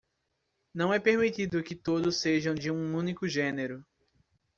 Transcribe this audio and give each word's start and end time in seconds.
Não 0.73 0.91
é 0.91 0.99
permitido 0.99 1.61
que 1.61 1.75
todos 1.75 2.19
sejam 2.21 2.55
de 2.55 2.71
um 2.71 2.95
único 2.97 3.27
gênero 3.27 3.85